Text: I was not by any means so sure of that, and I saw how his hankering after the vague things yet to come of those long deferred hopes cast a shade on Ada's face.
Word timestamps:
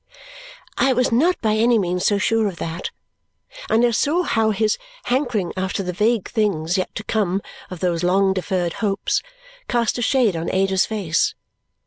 I 0.79 0.93
was 0.93 1.11
not 1.11 1.39
by 1.41 1.53
any 1.57 1.77
means 1.77 2.07
so 2.07 2.17
sure 2.17 2.47
of 2.47 2.55
that, 2.55 2.89
and 3.69 3.85
I 3.85 3.91
saw 3.91 4.23
how 4.23 4.49
his 4.49 4.79
hankering 5.03 5.53
after 5.55 5.83
the 5.83 5.93
vague 5.93 6.27
things 6.27 6.75
yet 6.75 6.95
to 6.95 7.03
come 7.03 7.39
of 7.69 7.81
those 7.81 8.03
long 8.03 8.33
deferred 8.33 8.73
hopes 8.81 9.21
cast 9.67 9.99
a 9.99 10.01
shade 10.01 10.35
on 10.35 10.49
Ada's 10.51 10.87
face. 10.87 11.35